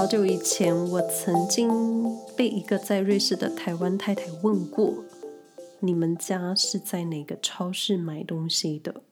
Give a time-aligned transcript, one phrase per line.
[0.00, 1.70] 好久以前，我曾经
[2.34, 5.04] 被一个在瑞士的台湾太太问过
[5.80, 9.02] ：“你们家是在哪个超市买东西的？”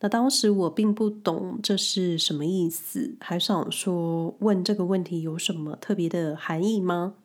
[0.00, 7.16] 那当时我并不懂这是什么意思，还想说问这个问题有什么特别的含义吗？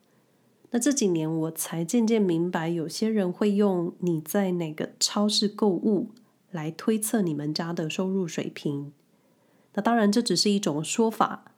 [0.71, 6.09] 那这几年我才渐渐明白，有些人会用你在哪个超市购物
[6.51, 8.91] 来推测你们家的收入水平。
[9.75, 11.53] 那当然这只是一种说法，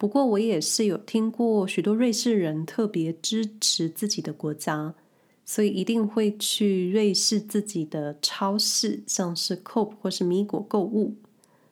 [0.00, 4.94] 不过我也是有听过许多瑞士人特别支持自己的国家。
[5.42, 11.16] 所以一定会去瑞士自己的超市，像是 Coop 或是米果购物。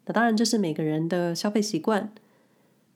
[0.04, 2.12] 那当然这是每个人的消费习惯，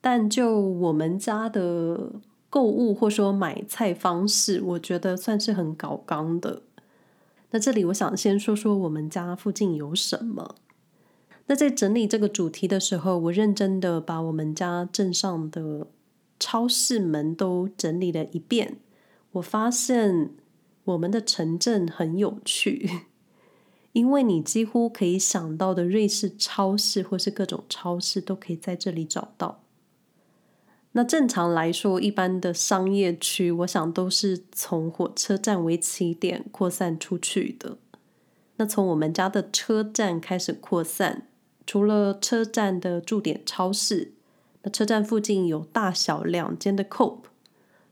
[0.00, 2.10] 但就我们家的
[2.50, 6.62] 购物或说买菜方式，我觉得算是很搞刚的。
[7.52, 10.56] 那这里我想先说说我们家附近有什么。
[11.46, 15.88] 那在整理这个主题的时候，我认真的把我们家镇上的
[16.38, 18.76] 超市门都整理了一遍，
[19.32, 20.30] 我发现。
[20.84, 22.90] 我们的城镇很有趣，
[23.92, 29.62] 因为你几乎可以想到的瑞士超市或是各种超市都可以在这里找到。
[30.90, 37.78] 那正常来说，一般的商业区，我想都是从火车站为起点扩散出去的。
[38.56, 41.28] 那从我们家的车站开始扩散，
[41.66, 44.12] 除了车站的驻点超市，
[44.62, 47.18] 那车站附近有大小两间的 Coop。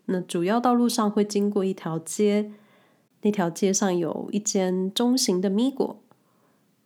[0.06, 2.52] 那主要道路上会经过一条街。
[3.22, 6.00] 那条街上有一间中型的米果，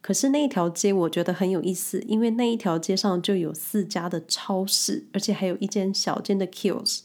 [0.01, 7.03] 可是那一条街我觉得很有意思，因为那一条街上就有四家的超市，而且还有一间小间的 kiosk。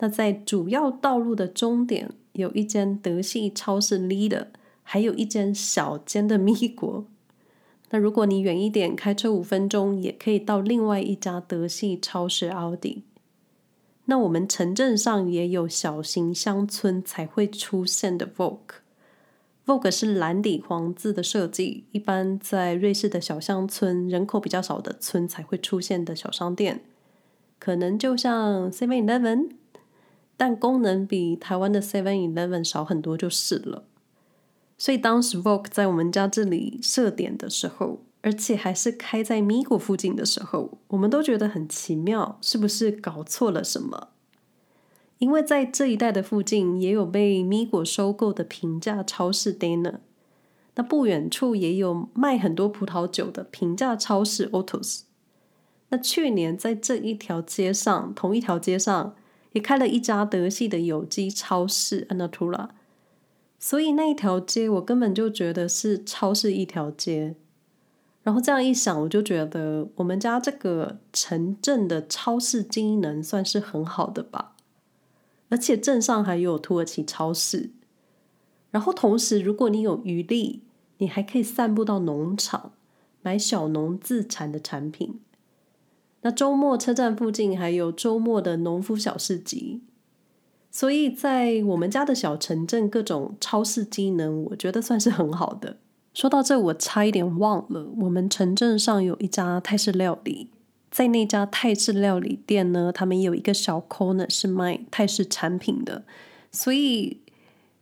[0.00, 4.48] 那在主要道路的终点有一间德系超市 Lidl，
[4.82, 7.06] 还有一间小间的米果。
[7.90, 13.02] 那如果你远一点，开车五分钟也可以到另外一家德系超市 Aldi。
[14.04, 26.82] 那我们城镇上也有小型乡村才会出现的 Vogue，Vogue 是蓝底黄字的设计，一般在瑞士的小乡村、人口比较少的村才会出现的小商店，
[27.58, 29.50] 可能就像 Seven Eleven，
[30.36, 33.84] 但功能比台湾的 Seven Eleven 少很多就是了。
[34.80, 38.00] 所以当时 Vogue 在我们家这里设点的时候。
[38.22, 44.08] 而且还是开在米果附近的时候，我们都觉得很奇妙，是不是搞错了什么？
[45.16, 50.00] 因为在这一带的附近也有被米果收购的平价超市 danner
[50.74, 55.04] 那不远处也有卖很多葡萄酒的平价超市 Ottos。
[55.88, 59.16] 那去年在这一条街上，同一条街上
[59.52, 62.68] 也开了一家德系的有机超市 Anatura，
[63.62, 67.36] 所以那一条街我根本就觉得是超市一条街。
[68.22, 74.56] 然后这样一想，我就觉得我们家这个城镇的超市经营能算是很好的吧。
[75.50, 77.70] 而且镇上还有土耳其超市。
[78.70, 80.62] 然后同时，如果你有余力，
[80.98, 82.72] 你还可以散步到农场，
[83.20, 85.20] 买小农自产的产品。
[86.22, 89.82] 那周末车站附近还有周末的农夫小市集。
[90.70, 95.76] 所以在我们家的小城镇，各种超市机能，我觉得算是很好的。
[96.14, 100.50] 说到这，我差一点忘了，我们城镇上有一家泰式料理，
[100.90, 106.04] 在那家泰式料理店呢，他们有一个小 corner 是卖泰式产品的，
[106.50, 107.20] 所以，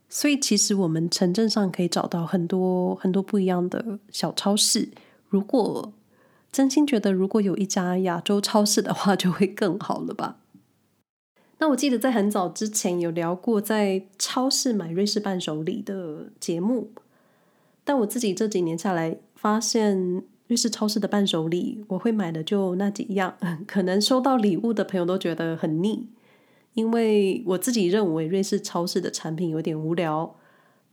[0.09, 4.89] 所以其实我们城镇上可以找到很多很多不一样的小超市。
[5.27, 5.93] 如果
[6.51, 10.37] 真心觉得如果有一家亚洲超市的话，就会更好了吧？
[11.59, 16.91] 那我记得在很早之前有聊过在超市买瑞士伴手礼的节目。
[17.83, 23.35] 但我自己这几年下来，发现瑞士超市的伴手礼，我会买的就那几样。
[23.67, 26.07] 可能收到礼物的朋友都觉得很腻，
[26.75, 30.35] 因为我自己认为瑞士超市的产品有点无聊。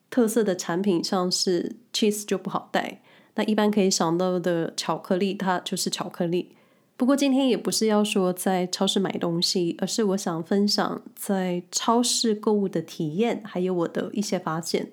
[0.08, 3.02] 特色的产品像是 cheese 就不好带，
[3.34, 6.55] 那一般可以想到的巧克力，它就是巧克力。
[6.96, 14.92] 不过今天也不是要说在超市买东西，而是我想分享在超市购物的体验，还有我的一些发现。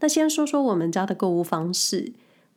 [0.00, 2.12] 那先说说我们家的购物方式。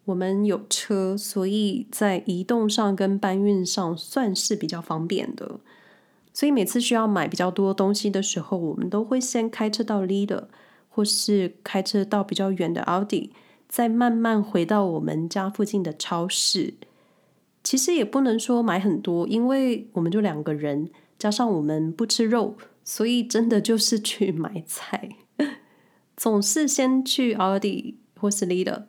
[0.05, 5.59] 我们有车，所以在移动上跟搬运上算是比较方便的。
[6.33, 10.45] 所以每次需要买比较多东西的时候，我们都会先开车到 Lidl，
[10.89, 13.29] 或是开车到比较远的 Aldi，
[13.69, 16.73] 再慢慢回到我们家附近的超市。
[17.63, 25.09] 其实也不能说买很多，因为我们就两个人，加上我们不吃肉，所以真的就是去买菜。
[26.17, 28.83] 总是先去 Aldi 或是 Lidl，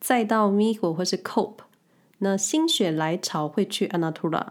[0.00, 1.58] 再到 Migro 或是 Cope。
[2.18, 4.48] 那心血来潮会去 Anatura。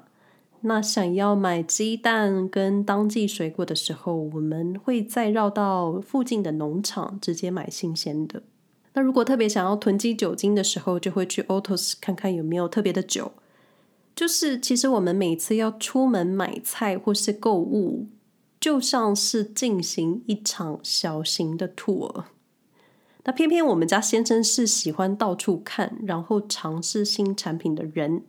[0.61, 8.41] 那想要买鸡蛋跟当季水果的时候，我们会再绕到附近的农场直接买新鲜的。
[8.93, 13.33] 那如果特别想要囤积酒精的时候，就会去 Altos 看看有没有特别的酒。
[14.15, 18.07] 就是其实我们每次要出门买菜或是购物，
[18.59, 22.23] 就像是进行一场小型的 tour。
[23.25, 28.23] 那偏偏我们家先生是喜欢到处看，然后尝试新产品的人。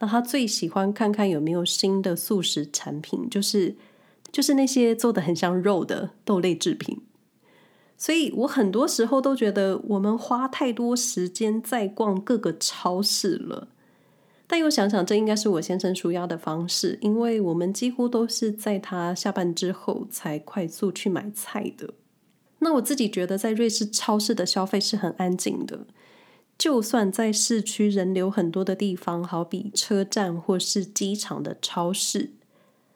[0.00, 3.76] 那他最喜欢看看有没有新的素食产品，就是
[4.30, 7.00] 就是那些做的很像肉的豆类制品。
[7.96, 13.68] 所以我很多时候都觉得我们花太多时间在逛各个超市了。
[14.46, 21.94] 但又想想，这应该是我先生纾压的方式，因为我们几乎都是在他下班之后才快速去买菜的。
[22.58, 25.86] 那我自己觉得，在瑞士超市的消费是很安静的。
[26.56, 32.30] 就算在市区人流很多的地方，好比车站或是机场的超市，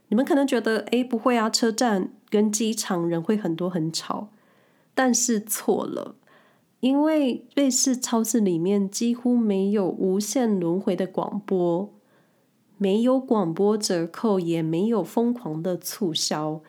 [0.09, 4.29] 你们可能觉得，诶，不会啊，车站跟机场人会很多很吵，
[4.95, 6.15] 但是错了，
[6.81, 11.93] 因为瑞士超市里面几乎没有无限轮回的广播，
[12.77, 16.61] 没有广播折扣，也没有疯狂的促销，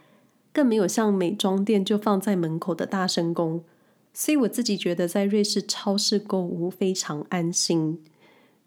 [0.52, 3.64] 更没有像美妆店就放在门口的大声公。
[4.12, 8.04] 所以我自己觉得在瑞士超市购物非常安心，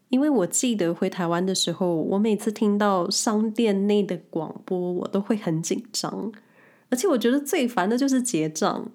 [0.09, 6.33] 因为我记得回台湾的时候，我每次听到商店内的广播，我都会很紧张，
[6.91, 8.93] 而且我觉得最烦的就是结账，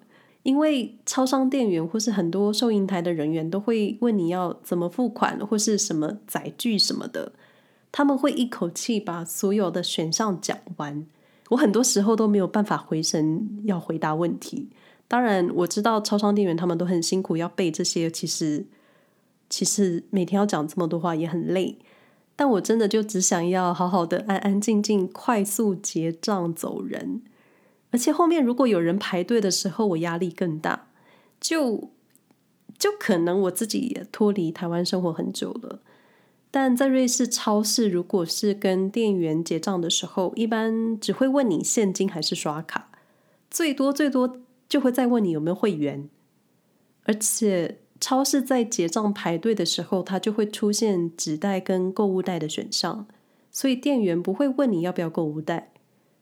[0.48, 7.32] 因为超商店员或是很多收银台的人员都会问你要怎么付款或是什么载具什么的，
[7.92, 11.06] 他们会一口气把所有的选项讲完，
[11.50, 14.70] 我很多时候都没有办法回神要回答问题。
[15.06, 18.10] 当然，我知道超商店员他们都很辛苦，要背这些。
[18.10, 18.64] 其实，
[19.50, 21.76] 其实每天要讲这么多话也很累。
[22.36, 27.20] 但我真的就只想要好好的、安安静静、快速结账走人。
[27.90, 30.88] 而且后面如果有人排队的时候，我压力更大。
[31.40, 31.90] 就
[32.78, 35.80] 就可能我自己也脱离台湾生活很久了。
[36.50, 42.90] 但在瑞士超市，如果是跟店员结账的时候，一般只会问你现金还是刷卡，
[43.50, 44.40] 最多最多。
[44.68, 46.10] 就会再问你有没有会员，
[47.04, 53.06] 而且超市在结账排队的时候，它就会出现纸袋跟购物袋的选项，
[53.50, 55.72] 所以店员不会问你要不要购物袋，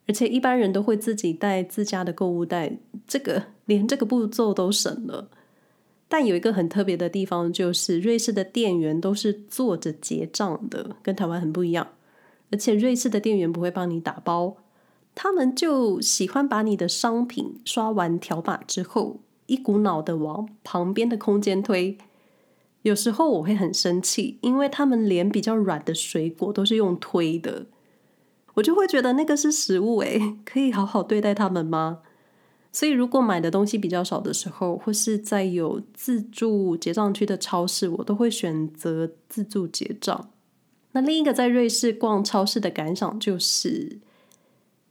[0.06, 5.28] 而且一般人都会自己带自家的购物袋，这个连这个步骤都省了。
[6.08, 11.88] 但有一个很特别的地方，就是瑞士的店员都是坐着结账的，跟台湾很不一样，
[12.52, 14.56] 而且瑞士的店员不会帮你打包。
[15.16, 21.98] 他们就喜欢把你的商品刷完条码之后，一股脑的往旁边的空间推。
[22.82, 27.66] 有时候我会很生气，因为他们连比较软的水果都是用推的，
[28.56, 32.00] 我就会觉得那个是食物，诶， 可以好好对待他们吗？
[32.72, 40.30] 所以如果买的东西比较少的时候，或是在有自助结账区的超市，我都会选择自助结账。
[40.92, 44.00] 那另一个在瑞士逛超市的感想就是。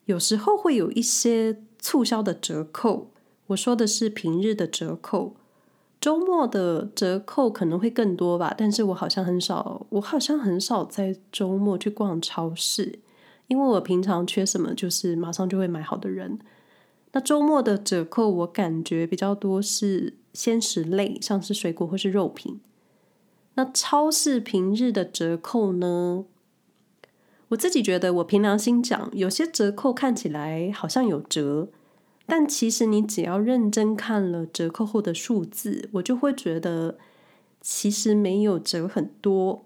[0.06, 3.10] 有时候会有一些促销的折扣，
[3.48, 5.36] 我说的是平日的折扣，
[6.00, 8.54] 周末的折扣可能会更多吧。
[8.56, 13.00] 但是我好像很少，我好像很少在周末去逛超市，
[13.48, 16.40] 因为我平常缺什么就是马上就会买好的人。
[17.12, 22.60] 那周末的折扣我感觉比较多是鲜食类，像是水果或是肉品。
[23.54, 26.26] 那超市平日的折扣呢？
[27.50, 31.70] 我自己觉得，我凭良心讲，有些折扣看起来好像有折，
[32.26, 36.98] 但其实你只要认真看了折扣后的数字，我就会觉得
[37.62, 39.64] 其实没有折很多。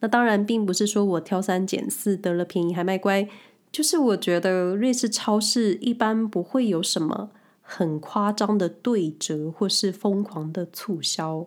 [0.00, 3.28] 那当然，并不是说我挑三拣四得了便宜还卖乖，
[3.72, 7.30] 就是我觉得瑞士超市一般不会有什么
[7.62, 11.46] 很夸张的对折或是疯狂的促销。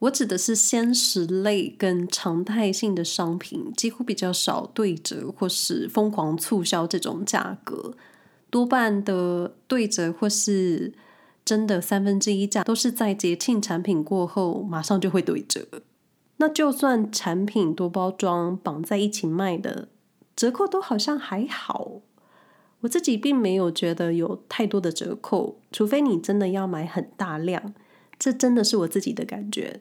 [0.00, 7.94] 我指的是鲜食类跟常态性的商品，几乎比较少对折或是疯狂促销这种价格，
[8.50, 10.92] 多半的对折或是
[11.42, 15.66] 真的三分之一价，都是在节庆产品过后马上就会对折。
[16.44, 19.88] 那就算产品多包装绑在一起卖的
[20.36, 22.02] 折扣都好像还好，
[22.80, 27.72] 我自己并没有觉得有太多的折扣，除非你真的要买很大量。
[28.18, 29.80] 这真的是我自己的感觉。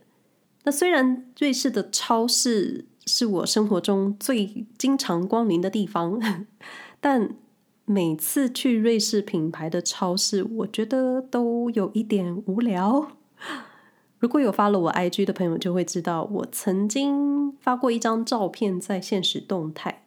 [0.64, 6.18] 那虽然瑞士的超市是我生活中最经常光临的地方，
[7.02, 7.36] 但
[7.84, 13.12] 每次去瑞士品牌的超市，我觉得都有一点无聊。
[14.24, 20.06] 如果有发了我 IG 的朋友就会知道，我曾经发过一张照片在现实动态，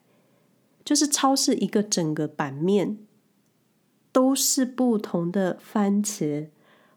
[0.82, 2.96] 就是超市一个整个版面
[4.12, 6.48] 都是不同的番茄，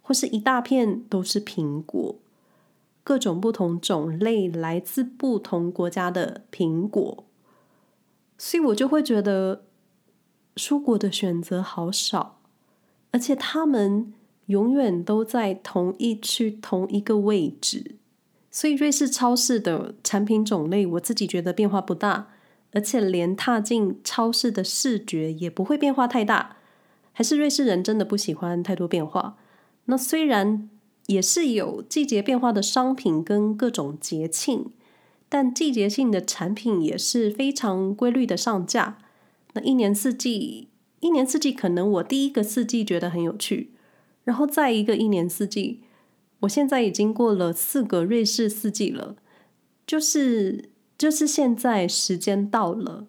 [0.01, 2.15] 或是一大片都是苹果，
[3.03, 7.25] 各种不同种类来自不同国家的苹果，
[8.37, 9.65] 所以我就会觉得
[10.55, 12.39] 蔬果的选择好少，
[13.11, 14.13] 而且他们
[14.49, 17.95] 永远都在同一区同一个位置。
[18.51, 22.29] 所以瑞士超市的产品种类，我自己觉得变化不大，
[22.71, 26.57] 而且连踏进超市的视觉也不会变化太大。
[27.13, 29.37] 还是瑞士人真的不喜欢太多变化。
[29.85, 30.67] 那虽然
[31.05, 34.71] 也是有季节变化的商品跟各种节庆，
[35.27, 38.97] 但季节性的产品也是非常规律的上架。
[39.53, 40.69] 那一年四季，
[41.01, 43.71] 一年四季可能我第一个四季觉得很有趣，
[44.29, 45.81] 然后再一个一年四季。
[46.41, 49.15] 我现在已经过了四个瑞士四季了，
[49.87, 53.07] 就是就是现在时间到了，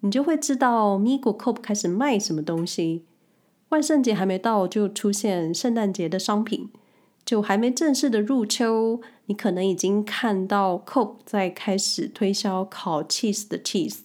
[0.00, 3.04] 你就会知道 Migo Coop 开始卖什么东西。
[3.68, 6.70] 万圣节还没到，就出现圣诞节的商品；
[7.26, 13.98] 就还没正式的入秋，你可能已经看到 Coop 在开始推销烤 cheese 的 cheese，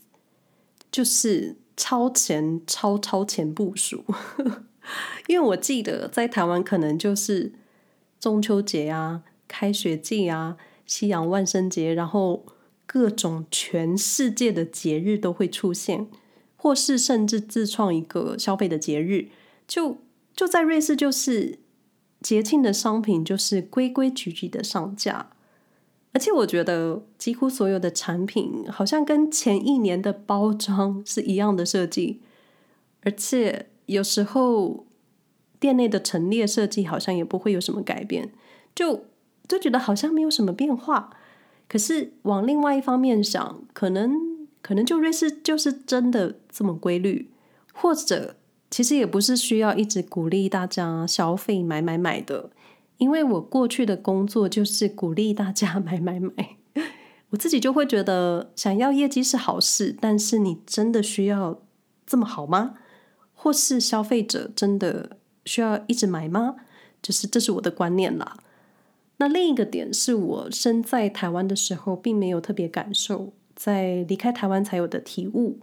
[0.92, 4.04] 就是超前、超超前部署。
[5.27, 7.53] 因为我记得在台湾可能就是。
[8.20, 12.44] 中秋节啊，开学季啊，西洋万圣节，然后
[12.88, 16.08] 各种全世界的节日都会出现，
[16.56, 19.29] 或是甚至自创一个消费的节日。
[19.67, 20.00] 就
[20.36, 21.60] 就在瑞士，就是
[22.22, 25.29] 节庆的商品就是规规矩矩的上架，
[26.13, 32.22] 而且我觉得几乎所有的产品好像跟前一年的包装是一样的设计，
[33.01, 34.86] 而且有时候。
[35.60, 38.32] 店内的陈列设计好像也不会有什么改变，
[38.75, 39.06] 就
[39.48, 41.10] 就觉得好像没有什么变化。
[41.67, 47.32] 可是往另外一方面想，可能可能就瑞士就是真的这么规律，
[47.74, 48.36] 或者
[48.70, 52.51] 其实也不是需要一直鼓励大家消费买买买的。
[53.00, 56.58] 因为我过去的工作就是鼓励大家买买买，
[57.32, 61.60] 我自己就会觉得想要业绩是好事，但是你真的需要
[62.06, 62.75] 这么好吗？
[63.38, 65.12] 或是消费者真的？
[65.46, 66.58] 需要一直买吗？
[67.01, 68.36] 就是这是我的观念啦。
[69.15, 75.62] 那另一个点是我身在台湾的时候，并没有特别感受，在离开台湾才有的体悟，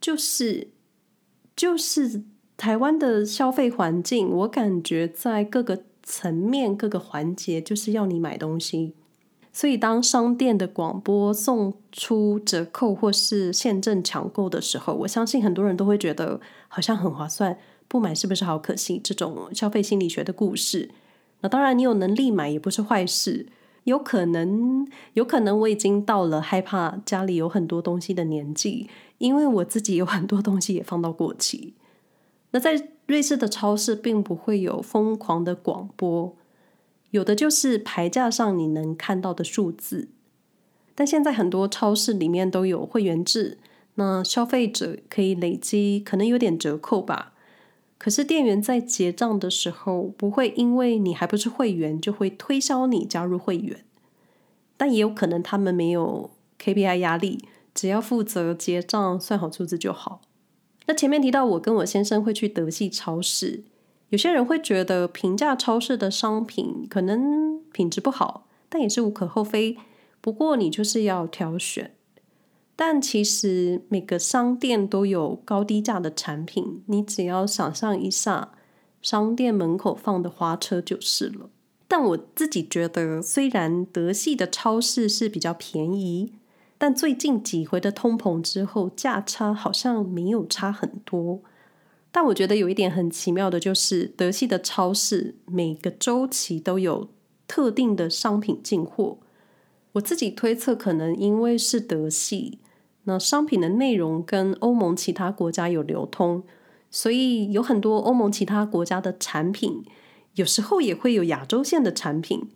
[0.00, 0.68] 就是
[1.54, 2.22] 就是
[2.56, 8.94] 台湾的消费环境，我感觉在各个层面、各个环节，就是要你买东西。
[9.54, 17.56] 所以当商店的广播送出折扣或是现正抢购的时候，我相信很多人都会觉得好像很划算。
[17.86, 19.00] 不买是不是好可惜？
[19.02, 20.90] 这种消费心理学的故事，
[21.42, 23.46] 那当然你有能力买也不是坏事。
[23.84, 31.74] 有可能，有可能我已经到了害怕家里有很多东西的年纪，因为我自己有很多东西也放到过期。
[32.50, 36.34] 那在瑞士的超市并不会有疯狂的广播，
[37.14, 40.08] 有的就是牌价上你能看到的数字。
[40.96, 43.58] 但现在很多超市里面都有会员制，
[43.94, 47.32] 那消费者可以累积，可能有点折扣吧。
[47.98, 53.84] 可是店员在结账的时候，不会因为你还不是会员，就会推销你加入会员。
[54.76, 60.20] 但也有可能他们没有 KPI 压力，只要负责结账、算好数字就好。
[60.86, 63.62] 那前面提到我跟我先生会去德系超市，
[64.14, 69.76] 有些人会觉得平价超市的商品可能品质不好，但也是无可厚非。
[70.20, 71.96] 不过你就是要挑选。
[72.76, 78.52] 但其实每个商店都有高低价的产品，你只要想象一下，
[79.02, 81.50] 商店门口放的花车就是了。
[81.88, 86.34] 但我自己觉得，虽然德系的超市是比较便宜，
[86.78, 91.40] 但最近几回的通膨之后，价差好像没有差很多。
[92.16, 97.08] 但我觉得有一点很奇妙的就是，德系的超市每个周期都有
[97.48, 99.18] 特定的商品进货。
[99.94, 102.60] 我自己推测，可能因为是德系。
[103.02, 106.44] 那商品的内容跟欧盟其他国家有流通，
[106.88, 109.82] 所以有很多欧盟其他国家的产品，
[110.36, 112.48] 有时候也会有亚洲线的产品，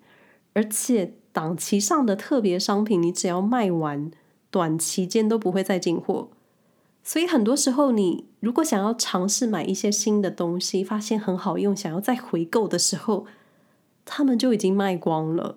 [0.52, 4.12] 而且档期上的特别商品，你只要卖完，
[4.52, 6.30] 短期间都不会再进货。
[7.08, 13.24] 所以很多时候，你如果想要尝试买一些新的东西，发现很好用，想要再回购的时候，
[14.04, 15.56] 他们就已经卖光了。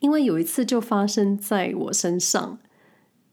[0.00, 2.58] 因为有一次就发生在我身上。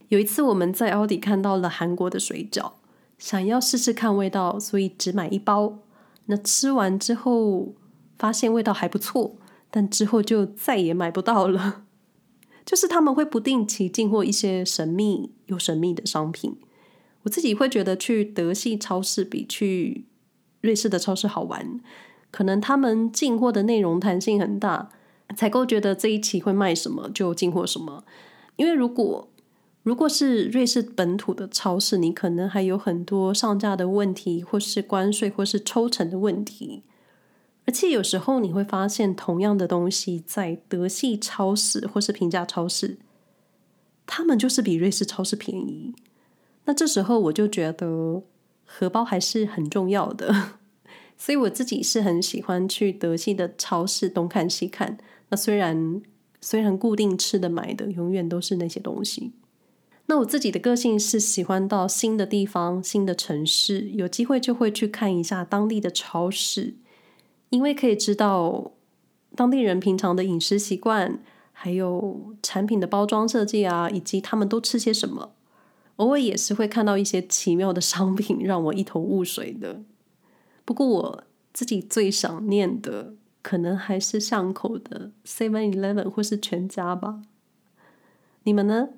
[0.09, 2.73] 有一次我们在奥迪看到了韩国的水饺，
[3.17, 5.79] 想要试试看味道，所以只买一包。
[6.25, 7.69] 那吃完之后
[8.17, 9.37] 发现味道还不错，
[9.71, 11.83] 但之后就再也买不到了。
[12.65, 16.57] 就是他们会不定期进货一些神秘又神秘的商品，
[17.23, 20.05] 我自己会觉得去德系超市比去
[20.61, 21.79] 瑞士的超市好玩，
[22.31, 24.89] 可能他们进货的内容弹性很大，
[25.35, 28.03] 采购觉得这一期会卖什么就进货什么。
[28.55, 29.29] 因为如果
[29.83, 36.83] 如果是瑞士本土的超市，你可能还有很多上架的问题，或是关税，或是抽成的问题。
[37.65, 42.97] 而且有时候你会发现，同样的东西在德系超市或是平价超市，
[44.05, 45.93] 他们就是比瑞士超市便宜。
[46.69, 48.21] 那这时候我就觉得
[48.63, 50.31] 荷包还是很重要的，
[51.17, 54.99] 所以我自己是很喜欢去德系的超市东看西看。
[55.29, 55.99] 那虽然
[56.39, 59.31] 虽然固定吃的买的永远都是那些东西。
[60.05, 66.75] 那我自己的个性是喜欢到新的地方、新的城市，有机会就会去看一下当地的超市，
[67.49, 68.73] 因为可以知道
[69.35, 71.19] 当地人平常的饮食习惯，
[71.51, 75.31] 还有产品的包装设计啊，以及他们都吃些什么。
[75.99, 79.81] 偶尔也是会看到一些奇妙的商品，让我一头雾水的。
[80.63, 87.21] 不过我自己最想念的，可能还是巷口的 Seven Eleven 或是全家吧。
[88.43, 88.89] 你们呢？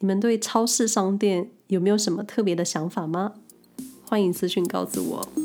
[0.00, 3.34] 你们对超市商店有没有什么特别的想法吗？
[4.04, 5.43] 欢迎私信告诉我。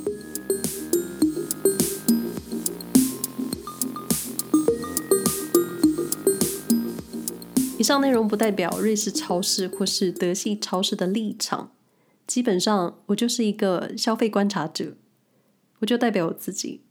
[7.90, 11.72] 上内容不代表瑞士超市或是德系超市的立场，
[12.28, 14.94] 基本上我就是一个消费观察者，
[15.80, 16.82] 我就代表我自己。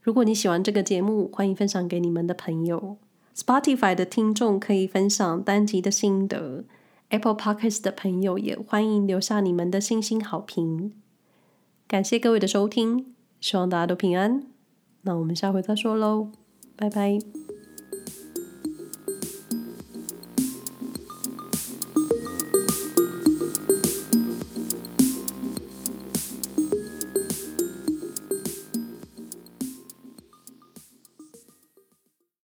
[0.00, 2.96] 如果你喜欢这个节目，欢迎分享给你们的朋友。
[3.36, 6.64] Spotify 的听众可以分享单集的心得。
[7.10, 10.94] Apple Podcast 的朋友也欢迎留下你们的星星好评，
[11.86, 14.46] 感谢各位的收听，希望大家都平安。
[15.02, 16.30] 那我们下回再说喽，
[16.74, 17.18] 拜拜。